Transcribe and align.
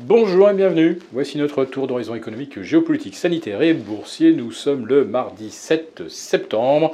Bonjour 0.00 0.48
et 0.48 0.54
bienvenue. 0.54 1.00
Voici 1.12 1.38
notre 1.38 1.64
tour 1.64 1.88
d'horizon 1.88 2.14
économique, 2.14 2.62
géopolitique, 2.62 3.16
sanitaire 3.16 3.62
et 3.62 3.74
boursier. 3.74 4.32
Nous 4.32 4.52
sommes 4.52 4.86
le 4.86 5.04
mardi 5.04 5.50
7 5.50 6.08
septembre. 6.08 6.92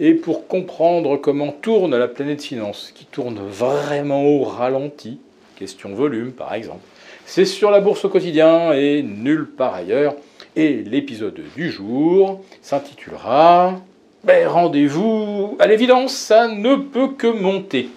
Et 0.00 0.12
pour 0.12 0.46
comprendre 0.48 1.16
comment 1.16 1.50
tourne 1.50 1.96
la 1.96 2.08
planète 2.08 2.42
finance, 2.42 2.92
qui 2.94 3.06
tourne 3.06 3.38
vraiment 3.38 4.24
au 4.26 4.44
ralenti, 4.44 5.18
question 5.56 5.94
volume 5.94 6.32
par 6.32 6.52
exemple, 6.52 6.82
c'est 7.24 7.46
sur 7.46 7.70
la 7.70 7.80
bourse 7.80 8.04
au 8.04 8.10
quotidien 8.10 8.72
et 8.74 9.02
nulle 9.02 9.48
part 9.48 9.74
ailleurs. 9.74 10.14
Et 10.54 10.82
l'épisode 10.82 11.40
du 11.56 11.70
jour 11.70 12.44
s'intitulera 12.60 13.80
ben, 14.24 14.46
Rendez-vous 14.46 15.56
à 15.58 15.66
l'évidence, 15.66 16.14
ça 16.14 16.48
ne 16.48 16.76
peut 16.76 17.14
que 17.16 17.28
monter. 17.28 17.88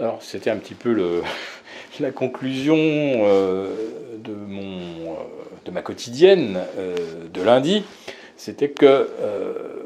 Alors 0.00 0.18
c'était 0.20 0.50
un 0.50 0.56
petit 0.56 0.74
peu 0.74 0.92
le, 0.92 1.22
la 2.00 2.10
conclusion 2.10 2.76
euh, 2.78 3.74
de, 4.18 4.32
mon, 4.32 5.12
euh, 5.12 5.14
de 5.64 5.70
ma 5.70 5.82
quotidienne 5.82 6.58
euh, 6.78 6.94
de 7.32 7.42
lundi, 7.42 7.84
c'était 8.36 8.68
que 8.68 9.08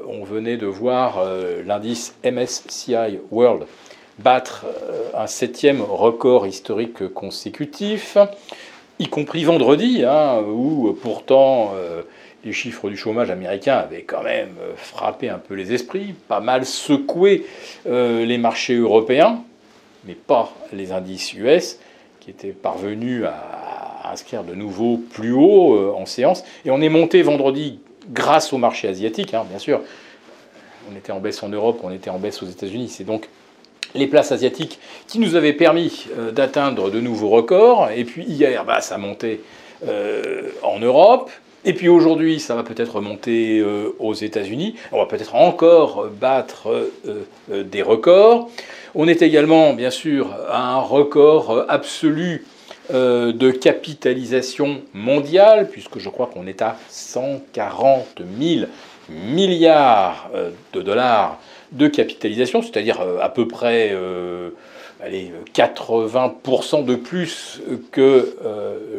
on 0.09 0.25
venait 0.25 0.57
de 0.57 0.67
voir 0.67 1.25
l'indice 1.65 2.17
MSCI 2.25 3.21
World 3.31 3.63
battre 4.19 4.67
un 5.15 5.29
septième 5.29 5.81
record 5.81 6.49
historique 6.49 7.07
consécutif, 7.15 8.19
y 8.99 9.07
compris 9.07 9.45
vendredi, 9.45 10.03
hein, 10.05 10.43
où 10.43 10.93
pourtant 11.01 11.75
les 12.45 12.53
chiffres 12.53 12.91
du 12.91 12.97
chômage 12.97 13.31
américain 13.31 13.77
avaient 13.77 14.03
quand 14.03 14.25
même 14.25 14.57
frappé 14.75 15.29
un 15.29 15.39
peu 15.39 15.55
les 15.55 15.73
esprits, 15.73 16.13
pas 16.27 16.41
mal 16.41 16.67
secoué 16.67 17.47
les 17.87 18.39
marchés 18.39 18.75
européens, 18.75 19.45
mais 20.05 20.15
pas 20.15 20.53
les 20.73 20.91
indices 20.91 21.35
US 21.35 21.79
était 22.31 22.53
parvenu 22.53 23.25
à 23.27 24.11
inscrire 24.11 24.45
de 24.45 24.55
nouveau 24.55 24.97
plus 24.97 25.33
haut 25.33 25.75
euh, 25.75 25.93
en 25.95 26.07
séance. 26.07 26.45
Et 26.65 26.71
on 26.71 26.81
est 26.81 26.89
monté 26.89 27.23
vendredi 27.23 27.81
grâce 28.09 28.53
au 28.53 28.59
marché 28.59 28.89
asiatique, 28.89 29.35
hein, 29.35 29.45
bien 29.49 29.59
sûr. 29.59 29.81
On 30.91 30.97
était 30.97 31.13
en 31.13 31.21
baisse 31.21 31.43
en 31.43 31.49
Europe, 31.49 31.81
on 31.83 31.91
était 31.91 32.11
en 32.11 32.19
baisse 32.19 32.43
aux 32.43 32.47
États-Unis. 32.47 32.89
C'est 32.89 33.05
donc 33.05 33.29
les 33.95 34.07
places 34.07 34.33
asiatiques 34.33 34.79
qui 35.07 35.19
nous 35.19 35.37
avaient 35.37 35.53
permis 35.53 36.07
euh, 36.17 36.31
d'atteindre 36.31 36.91
de 36.91 37.01
nouveaux 37.01 37.29
records. 37.29 37.91
Et 37.95 38.05
puis 38.05 38.25
hier, 38.25 38.65
bah, 38.65 38.81
ça 38.81 38.99
montait 38.99 39.41
euh, 39.87 40.51
en 40.63 40.79
Europe. 40.79 41.31
Et 41.65 41.75
puis 41.75 41.89
aujourd'hui, 41.89 42.41
ça 42.41 42.55
va 42.55 42.63
peut-être 42.63 42.97
remonter 42.97 43.63
aux 43.99 44.15
États-Unis. 44.15 44.77
On 44.93 44.99
va 44.99 45.07
peut-être 45.07 45.35
encore 45.35 46.07
battre 46.09 46.89
des 47.49 47.83
records. 47.83 48.49
On 48.95 49.07
est 49.07 49.21
également, 49.21 49.75
bien 49.75 49.91
sûr, 49.91 50.35
à 50.49 50.73
un 50.73 50.81
record 50.81 51.67
absolu 51.69 52.45
euh, 52.93 53.33
de 53.33 53.53
capitalisation 53.53 54.83
mondiale, 54.95 55.69
puisque 55.71 56.01
je 56.01 56.09
crois 56.09 56.27
qu'on 56.27 56.49
est 56.49 56.61
à 56.61 56.77
140 56.89 58.21
000 58.41 58.67
milliards 59.09 60.29
euh, 60.35 60.51
de 60.73 60.83
dollars 60.83 61.39
de 61.71 61.87
capitalisation, 61.87 62.63
c'est-à-dire 62.63 63.01
euh, 63.01 63.19
à 63.21 63.29
peu 63.29 63.47
près 63.47 63.95
allez, 65.03 65.33
80% 65.55 66.85
de 66.85 66.95
plus 66.95 67.61
que 67.93 68.37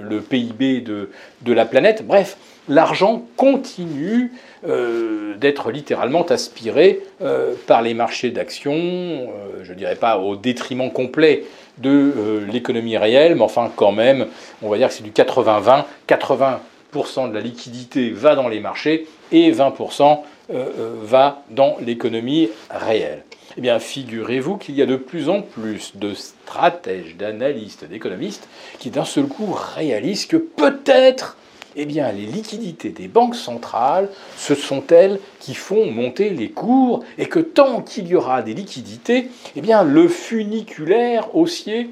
le 0.02 0.21
PIB 0.21 0.81
de, 0.81 1.09
de, 1.41 1.53
la 1.53 1.66
planète. 1.66 2.05
Bref, 2.05 2.38
l'argent 2.67 3.23
continue 3.38 4.31
euh, 4.67 5.35
d'être 5.38 5.72
littéralement 5.72 6.23
aspiré 6.23 7.02
euh, 7.22 7.53
par 7.67 7.81
les 7.81 7.94
marchés 7.94 8.29
d'actions, 8.29 8.73
euh, 8.75 9.63
je 9.63 9.73
ne 9.73 9.77
dirais 9.77 9.95
pas 9.95 10.19
au 10.19 10.35
détriment 10.35 10.91
complet 10.91 11.44
de 11.77 12.44
l'économie 12.52 12.97
réelle, 12.97 13.35
mais 13.35 13.41
enfin 13.41 13.72
quand 13.75 13.91
même, 13.91 14.27
on 14.61 14.69
va 14.69 14.77
dire 14.77 14.89
que 14.89 14.94
c'est 14.94 15.03
du 15.03 15.11
80-20, 15.11 15.85
80%, 16.07 17.29
de 17.29 17.33
la 17.33 17.39
liquidité 17.39 18.11
va 18.11 18.35
dans 18.35 18.49
les 18.49 18.59
marchés 18.59 19.07
et 19.31 19.52
20% 19.52 20.19
va 20.50 21.44
dans 21.50 21.78
l'économie 21.80 22.50
réelle. 22.69 23.24
Eh 23.57 23.62
bien, 23.62 23.79
figurez-vous 23.79 24.57
qu'il 24.57 24.75
y 24.75 24.81
a 24.81 24.85
de 24.85 24.96
plus 24.96 25.29
en 25.29 25.41
plus 25.41 25.94
de 25.96 26.13
stratèges, 26.13 27.18
d'analystes, 27.18 27.85
d'économistes 27.85 28.47
qui 28.79 28.90
d'un 28.90 29.06
seul 29.06 29.25
coup 29.25 29.53
réalisent 29.75 30.25
que 30.25 30.38
peut-être 30.38 31.38
eh 31.75 31.85
bien, 31.85 32.12
les 32.12 32.25
liquidités 32.25 32.90
des 32.90 33.07
banques 33.07 33.35
centrales, 33.35 34.09
ce 34.38 34.56
sont 34.56 34.84
elles 34.90 35.19
qui 35.40 35.53
font 35.53 35.90
monter 35.90 36.29
les 36.29 36.50
cours, 36.50 37.03
et 37.18 37.28
que 37.28 37.40
tant 37.40 37.81
qu'il 37.81 38.08
y 38.08 38.16
aura 38.16 38.41
des 38.41 38.53
liquidités, 38.53 39.29
eh 39.56 39.62
bien, 39.62 39.84
le 39.84 40.09
funiculaire 40.09 41.34
haussier 41.35 41.90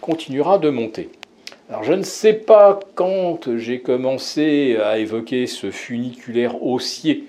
continuera 0.00 0.58
de 0.58 0.70
monter. 0.70 1.10
Alors, 1.68 1.84
je 1.84 1.92
ne 1.92 2.02
sais 2.02 2.32
pas 2.32 2.80
quand 2.94 3.56
j'ai 3.56 3.80
commencé 3.80 4.78
à 4.82 4.98
évoquer 4.98 5.46
ce 5.46 5.70
funiculaire 5.70 6.62
haussier 6.62 7.24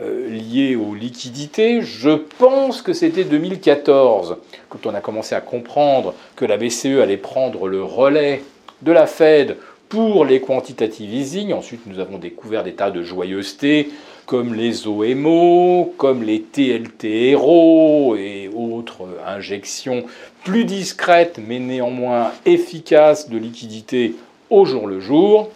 euh, 0.00 0.28
lié 0.28 0.76
aux 0.76 0.94
liquidités. 0.94 1.82
Je 1.82 2.10
pense 2.10 2.82
que 2.82 2.92
c'était 2.92 3.24
2014, 3.24 4.36
quand 4.68 4.86
on 4.86 4.94
a 4.94 5.00
commencé 5.00 5.34
à 5.34 5.40
comprendre 5.40 6.14
que 6.36 6.44
la 6.44 6.56
BCE 6.56 7.00
allait 7.02 7.16
prendre 7.16 7.68
le 7.68 7.82
relais 7.82 8.42
de 8.82 8.92
la 8.92 9.06
Fed 9.06 9.56
pour 9.88 10.24
les 10.24 10.40
quantitative 10.40 11.12
easing. 11.12 11.52
Ensuite, 11.52 11.86
nous 11.86 11.98
avons 11.98 12.18
découvert 12.18 12.62
des 12.62 12.72
tas 12.72 12.90
de 12.90 13.02
joyeusetés 13.02 13.90
comme 14.24 14.54
les 14.54 14.86
OMO, 14.86 15.92
comme 15.96 16.22
les 16.22 16.42
TLTRO 16.42 18.14
et 18.16 18.48
autres 18.54 19.08
injections 19.26 20.04
plus 20.44 20.64
discrètes 20.64 21.40
mais 21.44 21.58
néanmoins 21.58 22.30
efficaces 22.46 23.28
de 23.28 23.36
liquidités 23.36 24.14
au 24.48 24.64
jour 24.64 24.86
le 24.86 25.00
jour. 25.00 25.50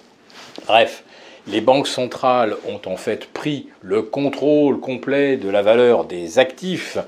Bref, 0.67 1.05
les 1.47 1.61
banques 1.61 1.89
centrales 1.89 2.57
ont 2.67 2.81
en 2.87 2.97
fait 2.97 3.27
pris 3.27 3.69
le 3.83 4.03
contrôle 4.03 4.81
complet 4.81 5.37
de 5.37 5.49
la 5.49 5.63
valeur 5.63 6.05
des 6.05 6.39
actifs 6.39 6.99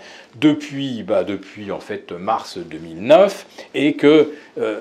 depuis, 0.41 1.03
bah, 1.03 1.25
depuis 1.25 1.73
en 1.73 1.81
fait 1.81 2.13
mars 2.13 2.59
2009 2.59 3.47
et 3.75 3.95
que 3.95 4.33
euh, 4.59 4.81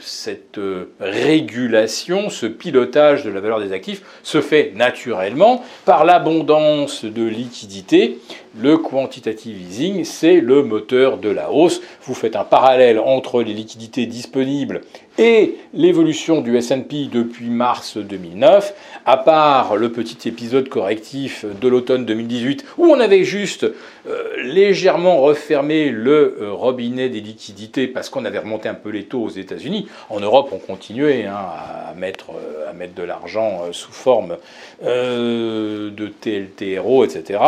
cette 0.00 0.58
euh, 0.58 0.90
régulation, 1.00 2.30
ce 2.30 2.46
pilotage 2.46 3.24
de 3.24 3.30
la 3.30 3.40
valeur 3.40 3.60
des 3.60 3.72
actifs 3.72 4.02
se 4.22 4.40
fait 4.40 4.72
naturellement 4.74 5.64
par 5.84 6.04
l'abondance 6.04 7.04
de 7.04 7.24
liquidités. 7.24 8.18
Le 8.58 8.78
quantitative 8.78 9.60
easing, 9.60 10.04
c'est 10.04 10.40
le 10.40 10.62
moteur 10.62 11.18
de 11.18 11.28
la 11.28 11.52
hausse. 11.52 11.80
Vous 12.02 12.14
faites 12.14 12.34
un 12.34 12.44
parallèle 12.44 12.98
entre 12.98 13.42
les 13.42 13.52
liquidités 13.52 14.06
disponibles 14.06 14.80
et 15.18 15.56
l'évolution 15.74 16.40
du 16.40 16.56
S&P 16.56 17.08
depuis 17.12 17.50
mars 17.50 17.98
2009, 17.98 18.74
à 19.04 19.18
part 19.18 19.76
le 19.76 19.92
petit 19.92 20.28
épisode 20.28 20.68
correctif 20.68 21.44
de 21.60 21.68
l'automne 21.68 22.06
2018 22.06 22.64
où 22.78 22.86
on 22.86 22.98
avait 22.98 23.24
juste 23.24 23.64
euh, 23.64 24.42
légèrement 24.42 25.20
refermé 25.20 25.90
le 25.90 26.38
euh, 26.40 26.52
robinet 26.52 27.10
des 27.10 27.20
liquidités 27.20 27.86
parce 27.86 28.08
qu'on 28.08 28.24
avait 28.24 28.38
remonté 28.38 28.68
un 28.68 28.74
peu 28.74 28.88
les 28.88 29.04
taux 29.04 29.22
aux 29.22 29.28
États-Unis. 29.28 29.88
En 30.08 30.20
Europe, 30.20 30.50
on 30.52 30.58
continuait 30.58 31.26
hein, 31.26 31.36
à, 31.36 31.94
mettre, 31.94 32.30
euh, 32.30 32.70
à 32.70 32.72
mettre 32.72 32.94
de 32.94 33.02
l'argent 33.02 33.72
sous 33.72 33.92
forme 33.92 34.36
de 34.82 36.06
TLTRO, 36.20 37.04
etc 37.04 37.38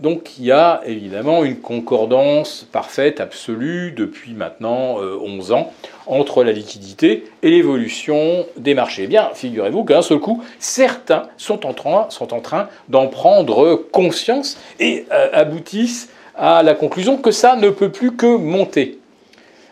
donc 0.00 0.38
il 0.38 0.44
y 0.44 0.52
a 0.52 0.80
évidemment 0.86 1.44
une 1.44 1.58
concordance 1.58 2.66
parfaite, 2.70 3.20
absolue, 3.20 3.92
depuis 3.92 4.32
maintenant 4.32 4.96
11 4.96 5.50
euh, 5.50 5.54
ans, 5.54 5.72
entre 6.06 6.44
la 6.44 6.52
liquidité 6.52 7.24
et 7.42 7.50
l'évolution 7.50 8.46
des 8.56 8.74
marchés. 8.74 9.04
Eh 9.04 9.06
bien, 9.08 9.30
figurez-vous 9.34 9.84
qu'un 9.84 10.02
seul 10.02 10.20
coup, 10.20 10.42
certains 10.58 11.24
sont 11.36 11.66
en 11.66 11.74
train, 11.74 12.68
d'en 12.88 13.08
prendre 13.08 13.74
conscience 13.90 14.58
et 14.78 15.06
euh, 15.12 15.28
aboutissent 15.32 16.08
à 16.36 16.62
la 16.62 16.74
conclusion 16.74 17.16
que 17.16 17.32
ça 17.32 17.56
ne 17.56 17.68
peut 17.70 17.90
plus 17.90 18.12
que 18.12 18.36
monter. 18.36 18.97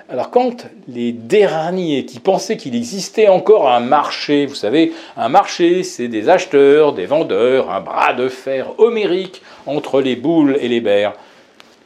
Alors 0.09 0.31
quand 0.31 0.69
les 0.87 1.11
derniers 1.11 2.05
qui 2.07 2.21
pensaient 2.21 2.57
qu'il 2.57 2.77
existait 2.77 3.27
encore 3.27 3.69
un 3.69 3.81
marché, 3.81 4.47
vous 4.47 4.55
savez, 4.55 4.93
un 5.17 5.29
marché 5.29 5.83
c'est 5.83 6.07
des 6.07 6.29
acheteurs, 6.29 6.93
des 6.93 7.07
vendeurs, 7.07 7.73
un 7.73 7.81
bras 7.81 8.13
de 8.13 8.29
fer 8.29 8.79
homérique 8.79 9.43
entre 9.67 10.01
les 10.01 10.15
boules 10.15 10.59
et 10.61 10.69
les 10.69 10.81
bers, 10.81 11.15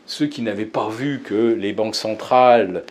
ceux 0.04 0.26
qui 0.26 0.42
n'avaient 0.42 0.66
pas 0.66 0.90
vu 0.90 1.22
que 1.24 1.54
les 1.58 1.72
banques 1.72 1.94
centrales 1.94 2.82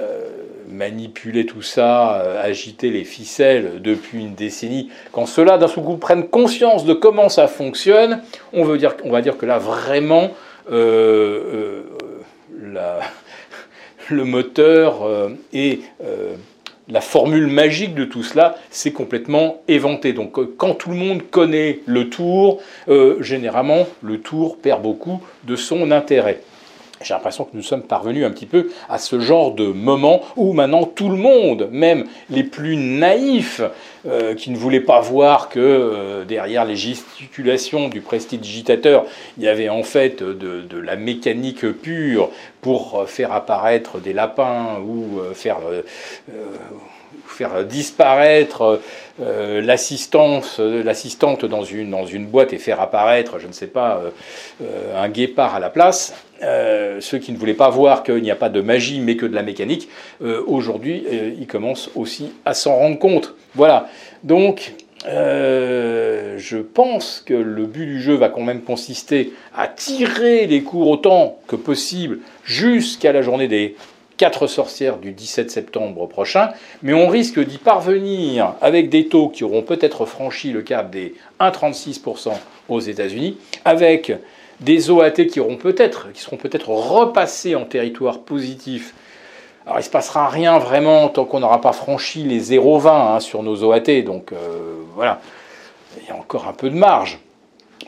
euh, 0.00 0.26
manipulaient 0.70 1.44
tout 1.44 1.60
ça, 1.60 2.22
euh, 2.22 2.42
agitaient 2.42 2.88
les 2.88 3.04
ficelles 3.04 3.82
depuis 3.82 4.20
une 4.20 4.34
décennie, 4.34 4.90
quand 5.12 5.26
ceux-là 5.26 5.58
d'un 5.58 5.68
seul 5.68 5.84
coup 5.84 5.98
prennent 5.98 6.28
conscience 6.28 6.86
de 6.86 6.94
comment 6.94 7.28
ça 7.28 7.46
fonctionne, 7.46 8.22
on, 8.54 8.64
veut 8.64 8.78
dire, 8.78 8.94
on 9.04 9.10
va 9.10 9.20
dire 9.20 9.36
que 9.36 9.44
là 9.44 9.58
vraiment 9.58 10.30
euh, 10.70 11.82
la 12.62 13.00
le 14.10 14.24
moteur 14.24 15.02
euh, 15.04 15.30
et 15.52 15.80
euh, 16.02 16.34
la 16.88 17.00
formule 17.00 17.46
magique 17.46 17.94
de 17.94 18.04
tout 18.04 18.22
cela, 18.22 18.56
c'est 18.70 18.92
complètement 18.92 19.62
éventé. 19.68 20.12
Donc 20.12 20.38
euh, 20.38 20.54
quand 20.56 20.74
tout 20.74 20.90
le 20.90 20.96
monde 20.96 21.22
connaît 21.30 21.80
le 21.86 22.08
tour, 22.08 22.60
généralement 23.20 23.86
le 24.02 24.20
tour 24.20 24.56
perd 24.58 24.82
beaucoup 24.82 25.20
de 25.44 25.56
son 25.56 25.90
intérêt. 25.90 26.40
J'ai 27.02 27.14
l'impression 27.14 27.44
que 27.44 27.50
nous 27.54 27.62
sommes 27.62 27.82
parvenus 27.82 28.24
un 28.24 28.30
petit 28.30 28.46
peu 28.46 28.70
à 28.88 28.98
ce 28.98 29.20
genre 29.20 29.52
de 29.52 29.66
moment 29.66 30.22
où 30.36 30.52
maintenant 30.52 30.84
tout 30.84 31.08
le 31.08 31.16
monde, 31.16 31.68
même 31.70 32.06
les 32.30 32.42
plus 32.42 32.76
naïfs, 32.76 33.60
euh, 34.06 34.34
qui 34.34 34.50
ne 34.50 34.56
voulaient 34.56 34.80
pas 34.80 35.00
voir 35.00 35.48
que 35.48 35.58
euh, 35.58 36.24
derrière 36.24 36.64
les 36.64 36.76
gesticulations 36.76 37.88
du 37.88 38.00
prestidigitateur, 38.00 39.04
il 39.36 39.44
y 39.44 39.48
avait 39.48 39.68
en 39.68 39.82
fait 39.82 40.22
de, 40.22 40.78
la 40.78 40.96
mécanique 40.96 41.66
pure 41.72 42.30
pour 42.60 43.04
faire 43.08 43.32
apparaître 43.32 43.98
des 43.98 44.12
lapins 44.12 44.78
ou 44.80 45.20
euh, 45.20 45.82
faire 47.26 47.64
disparaître 47.64 48.80
euh, 49.20 49.60
l'assistance, 49.60 50.60
l'assistante 50.60 51.44
dans 51.44 51.64
une, 51.64 52.26
boîte 52.26 52.52
et 52.52 52.58
faire 52.58 52.80
apparaître, 52.80 53.38
je 53.40 53.48
ne 53.48 53.52
sais 53.52 53.66
pas, 53.66 54.00
euh, 54.62 55.02
un 55.02 55.08
guépard 55.08 55.56
à 55.56 55.60
la 55.60 55.70
place, 55.70 56.14
euh, 56.42 57.00
ceux 57.00 57.18
qui 57.18 57.32
ne 57.32 57.36
voulaient 57.36 57.54
pas 57.54 57.68
voir 57.68 58.04
qu'il 58.04 58.22
n'y 58.22 58.30
a 58.30 58.36
pas 58.36 58.48
de 58.48 58.60
magie 58.60 59.00
mais 59.00 59.16
que 59.16 59.26
de 59.26 59.34
la 59.34 59.42
mécanique, 59.42 59.88
aujourd'hui, 60.46 61.04
ils 61.38 61.46
commencent 61.46 61.90
aussi 61.96 62.32
à 62.44 62.54
s'en 62.54 62.76
rendre 62.76 62.98
compte. 62.98 63.34
Voilà. 63.54 63.88
Donc, 64.22 64.74
je 65.04 66.58
pense 66.58 67.22
que 67.24 67.34
le 67.34 67.66
but 67.66 67.86
du 67.86 68.00
jeu 68.00 68.14
va 68.14 68.28
quand 68.28 68.42
même 68.42 68.62
consister 68.62 69.32
à 69.56 69.66
tirer 69.66 70.46
les 70.46 70.62
cours 70.62 70.88
autant 70.88 71.38
que 71.48 71.56
possible 71.56 72.20
jusqu'à 72.44 73.12
la 73.12 73.22
journée 73.22 73.48
des 73.48 73.74
quatre 74.18 74.48
sorcières 74.48 74.98
du 74.98 75.12
17 75.12 75.50
septembre 75.50 76.06
prochain, 76.06 76.50
mais 76.82 76.92
on 76.92 77.08
risque 77.08 77.40
d'y 77.40 77.56
parvenir 77.56 78.54
avec 78.60 78.90
des 78.90 79.06
taux 79.08 79.28
qui 79.28 79.44
auront 79.44 79.62
peut-être 79.62 80.04
franchi 80.04 80.52
le 80.52 80.60
cap 80.60 80.90
des 80.90 81.14
1,36% 81.40 82.32
aux 82.68 82.80
États-Unis, 82.80 83.38
avec 83.64 84.12
des 84.60 84.90
OAT 84.90 85.12
qui, 85.12 85.40
auront 85.40 85.56
peut-être, 85.56 86.12
qui 86.12 86.20
seront 86.20 86.36
peut-être 86.36 86.68
repassés 86.68 87.54
en 87.54 87.64
territoire 87.64 88.18
positif. 88.18 88.92
Alors 89.64 89.76
il 89.76 89.80
ne 89.80 89.84
se 89.84 89.90
passera 89.90 90.28
rien 90.28 90.58
vraiment 90.58 91.08
tant 91.08 91.24
qu'on 91.24 91.40
n'aura 91.40 91.60
pas 91.60 91.72
franchi 91.72 92.24
les 92.24 92.52
0,20 92.52 92.88
hein, 92.88 93.20
sur 93.20 93.42
nos 93.42 93.62
OAT, 93.62 94.02
donc 94.04 94.32
euh, 94.32 94.82
voilà, 94.94 95.20
il 96.02 96.08
y 96.08 96.10
a 96.10 96.16
encore 96.16 96.48
un 96.48 96.52
peu 96.52 96.70
de 96.70 96.76
marge. 96.76 97.20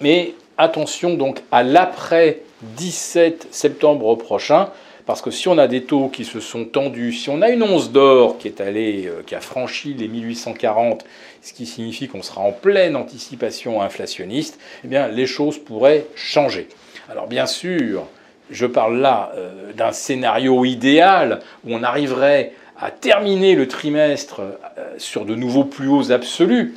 Mais 0.00 0.34
attention 0.58 1.14
donc 1.14 1.42
à 1.50 1.64
l'après 1.64 2.42
17 2.62 3.48
septembre 3.50 4.14
prochain, 4.14 4.68
parce 5.10 5.22
que 5.22 5.32
si 5.32 5.48
on 5.48 5.58
a 5.58 5.66
des 5.66 5.82
taux 5.82 6.06
qui 6.06 6.24
se 6.24 6.38
sont 6.38 6.64
tendus, 6.64 7.12
si 7.12 7.30
on 7.30 7.42
a 7.42 7.50
une 7.50 7.64
once 7.64 7.90
d'or 7.90 8.38
qui 8.38 8.46
est 8.46 8.60
allée, 8.60 9.08
euh, 9.08 9.24
qui 9.26 9.34
a 9.34 9.40
franchi 9.40 9.92
les 9.92 10.06
1840, 10.06 11.04
ce 11.42 11.52
qui 11.52 11.66
signifie 11.66 12.06
qu'on 12.06 12.22
sera 12.22 12.42
en 12.42 12.52
pleine 12.52 12.94
anticipation 12.94 13.82
inflationniste, 13.82 14.60
eh 14.84 14.86
bien 14.86 15.08
les 15.08 15.26
choses 15.26 15.58
pourraient 15.58 16.06
changer. 16.14 16.68
Alors 17.10 17.26
bien 17.26 17.46
sûr, 17.46 18.06
je 18.52 18.66
parle 18.66 19.00
là 19.00 19.32
euh, 19.34 19.72
d'un 19.72 19.90
scénario 19.90 20.64
idéal 20.64 21.40
où 21.64 21.74
on 21.74 21.82
arriverait 21.82 22.52
à 22.78 22.92
terminer 22.92 23.56
le 23.56 23.66
trimestre 23.66 24.42
euh, 24.78 24.94
sur 24.96 25.24
de 25.24 25.34
nouveaux 25.34 25.64
plus 25.64 25.88
hauts 25.88 26.12
absolus, 26.12 26.76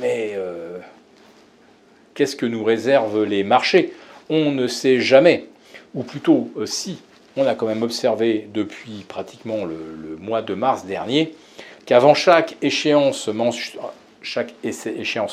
mais 0.00 0.36
qu'est-ce 2.14 2.34
que 2.34 2.46
nous 2.46 2.64
réservent 2.64 3.22
les 3.22 3.44
marchés? 3.44 3.92
On 4.28 4.50
ne 4.50 4.66
sait 4.66 4.98
jamais, 4.98 5.46
ou 5.94 6.02
plutôt 6.02 6.50
si 6.64 6.98
on 7.36 7.46
a 7.46 7.54
quand 7.54 7.66
même 7.66 7.82
observé 7.82 8.48
depuis 8.52 9.04
pratiquement 9.08 9.64
le, 9.64 10.16
mois 10.20 10.42
de 10.42 10.54
mars 10.54 10.84
dernier 10.84 11.34
qu'avant 11.86 12.14
chaque 12.14 12.56
échéance, 12.62 13.28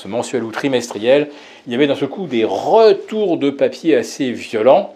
mensuelle 0.06 0.44
ou 0.44 0.52
trimestrielle, 0.52 1.30
il 1.66 1.74
y 1.74 1.76
avait 1.76 1.88
d'un 1.88 1.96
seul 1.96 2.10
coup 2.10 2.26
des 2.26 2.46
retours 2.46 3.38
de 3.38 3.50
papier 3.50 3.96
assez 3.96 4.32
violents. 4.32 4.96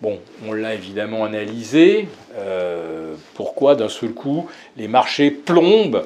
Bon, 0.00 0.18
on 0.46 0.52
l'a 0.52 0.74
évidemment 0.74 1.24
analysé. 1.24 2.08
Euh, 2.36 3.14
pourquoi 3.34 3.74
d'un 3.74 3.88
seul 3.88 4.10
coup 4.10 4.48
les 4.76 4.88
marchés 4.88 5.30
plombent 5.30 6.04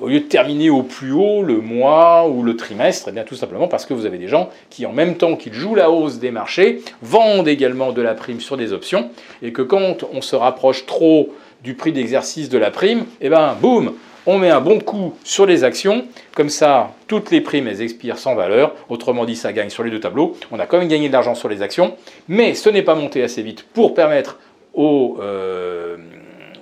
au 0.00 0.08
lieu 0.08 0.20
de 0.20 0.24
terminer 0.24 0.70
au 0.70 0.82
plus 0.82 1.12
haut 1.12 1.42
le 1.42 1.58
mois 1.58 2.28
ou 2.28 2.42
le 2.42 2.56
trimestre, 2.56 3.08
eh 3.08 3.12
bien 3.12 3.24
tout 3.24 3.34
simplement 3.34 3.68
parce 3.68 3.86
que 3.86 3.94
vous 3.94 4.06
avez 4.06 4.18
des 4.18 4.28
gens 4.28 4.50
qui, 4.70 4.86
en 4.86 4.92
même 4.92 5.16
temps 5.16 5.36
qu'ils 5.36 5.54
jouent 5.54 5.74
la 5.74 5.90
hausse 5.90 6.18
des 6.18 6.30
marchés, 6.30 6.82
vendent 7.02 7.48
également 7.48 7.92
de 7.92 8.02
la 8.02 8.14
prime 8.14 8.40
sur 8.40 8.56
des 8.56 8.72
options, 8.72 9.10
et 9.42 9.52
que 9.52 9.62
quand 9.62 10.04
on 10.12 10.20
se 10.20 10.36
rapproche 10.36 10.86
trop 10.86 11.30
du 11.64 11.74
prix 11.74 11.92
d'exercice 11.92 12.48
de 12.48 12.58
la 12.58 12.70
prime, 12.70 13.04
eh 13.20 13.28
ben 13.28 13.56
boum, 13.60 13.94
on 14.26 14.38
met 14.38 14.50
un 14.50 14.60
bon 14.60 14.78
coup 14.78 15.14
sur 15.24 15.46
les 15.46 15.64
actions, 15.64 16.04
comme 16.34 16.50
ça 16.50 16.92
toutes 17.06 17.30
les 17.30 17.40
primes 17.40 17.66
elles 17.66 17.82
expirent 17.82 18.18
sans 18.18 18.34
valeur, 18.34 18.74
autrement 18.88 19.24
dit 19.24 19.36
ça 19.36 19.52
gagne 19.52 19.70
sur 19.70 19.82
les 19.82 19.90
deux 19.90 20.00
tableaux, 20.00 20.36
on 20.52 20.60
a 20.60 20.66
quand 20.66 20.78
même 20.78 20.88
gagné 20.88 21.08
de 21.08 21.12
l'argent 21.12 21.34
sur 21.34 21.48
les 21.48 21.62
actions, 21.62 21.94
mais 22.28 22.54
ce 22.54 22.68
n'est 22.68 22.82
pas 22.82 22.94
monté 22.94 23.22
assez 23.22 23.42
vite 23.42 23.64
pour 23.74 23.94
permettre 23.94 24.38
aux... 24.74 25.18
Euh, 25.20 25.96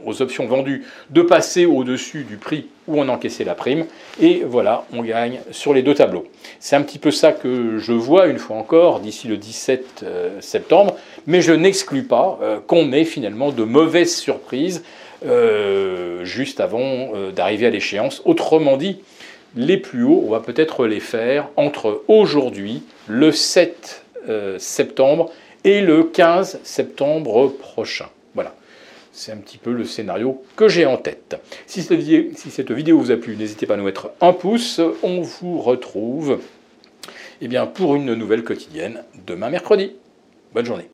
aux 0.06 0.23
options 0.23 0.47
vendues 0.47 0.85
de 1.11 1.23
passer 1.23 1.67
au-dessus 1.67 2.25
du 2.25 2.37
prix 2.37 2.69
où 2.87 3.00
on 3.00 3.08
encaissait 3.08 3.44
la 3.44 3.55
prime. 3.55 3.87
Et 4.20 4.43
voilà, 4.47 4.85
on 4.93 5.03
gagne 5.03 5.41
sur 5.50 5.75
les 5.75 5.82
deux 5.82 5.94
tableaux. 5.94 6.26
C'est 6.61 6.76
un 6.76 6.82
petit 6.82 6.99
peu 6.99 7.11
ça 7.11 7.32
que 7.32 7.79
je 7.79 7.93
vois 7.93 8.26
une 8.26 8.38
fois 8.38 8.56
encore 8.56 9.00
d'ici 9.00 9.29
le 9.29 9.37
17 9.37 10.05
euh, 10.05 10.41
septembre. 10.41 10.97
Mais 11.26 11.43
je 11.43 11.53
n'exclus 11.53 12.05
pas 12.05 12.38
euh, 12.43 12.58
qu'on 12.64 12.93
ait 12.93 13.05
finalement 13.05 13.50
de 13.50 13.64
mauvaises 13.64 14.14
surprises 14.14 14.85
euh, 15.26 16.25
juste 16.25 16.61
avant 16.61 17.11
d'arriver 17.35 17.67
à 17.67 17.70
l'échéance. 17.70 18.23
Autrement 18.25 18.76
dit, 18.76 19.00
les 19.56 19.76
plus 19.76 20.05
hauts, 20.05 20.23
on 20.26 20.31
va 20.31 20.41
peut-être 20.41 20.87
les 20.87 21.00
faire 21.00 21.49
entre 21.56 22.02
aujourd'hui, 22.09 22.82
le 23.09 23.32
7 23.32 24.05
septembre, 24.59 25.31
et 25.67 25.81
le 25.81 26.05
15 26.05 26.61
septembre 26.62 27.49
prochain. 27.49 28.06
Voilà. 28.35 28.55
C'est 29.19 29.33
un 29.33 29.39
petit 29.39 29.57
peu 29.57 29.73
le 29.73 29.87
scénario 29.87 30.43
que 30.57 30.69
j'ai 30.69 30.85
en 30.85 30.99
tête. 30.99 31.41
Si 31.67 31.81
cette, 31.81 31.99
vidéo, 32.71 32.99
vous 32.99 33.11
a 33.11 33.17
plu, 33.17 33.35
n'hésitez 33.35 33.65
pas 33.65 33.73
à 33.73 33.77
nous 33.79 33.85
mettre 33.85 34.11
un 34.21 34.35
pouce. 34.35 34.79
On 35.03 35.23
vous 35.23 35.59
retrouve 35.59 36.39
eh 37.41 37.49
bien, 37.49 37.65
pour 37.65 37.97
une 37.97 38.13
nouvelle 38.13 38.45
quotidienne 38.45 39.05
demain 39.27 39.49
mercredi. 39.49 39.93
Bonne 40.53 40.67
journée. 40.67 40.85